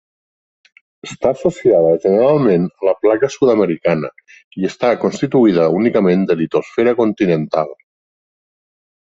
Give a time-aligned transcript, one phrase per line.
[1.07, 4.11] Està associada generalment a la Placa sud-americana
[4.63, 7.73] i està constituïda únicament de litosfera continental.